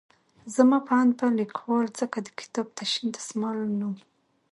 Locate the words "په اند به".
0.87-1.27